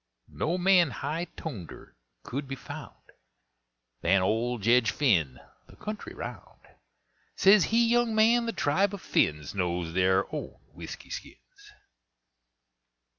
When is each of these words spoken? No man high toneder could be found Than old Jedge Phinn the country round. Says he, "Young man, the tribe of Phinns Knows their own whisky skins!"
No 0.33 0.57
man 0.57 0.89
high 0.89 1.27
toneder 1.37 1.93
could 2.23 2.47
be 2.47 2.55
found 2.55 3.11
Than 4.01 4.23
old 4.23 4.63
Jedge 4.63 4.89
Phinn 4.91 5.37
the 5.67 5.75
country 5.75 6.15
round. 6.15 6.61
Says 7.35 7.65
he, 7.65 7.87
"Young 7.87 8.15
man, 8.15 8.47
the 8.47 8.51
tribe 8.51 8.95
of 8.95 9.01
Phinns 9.03 9.53
Knows 9.53 9.93
their 9.93 10.25
own 10.33 10.55
whisky 10.73 11.11
skins!" 11.11 11.71